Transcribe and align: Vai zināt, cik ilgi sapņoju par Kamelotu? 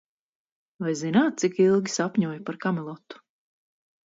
Vai 0.85 0.93
zināt, 1.01 1.37
cik 1.43 1.59
ilgi 1.67 1.93
sapņoju 1.97 2.43
par 2.49 2.59
Kamelotu? 2.65 3.23